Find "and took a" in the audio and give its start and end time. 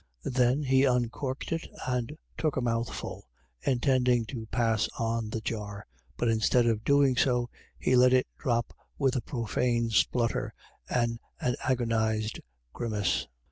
1.87-2.61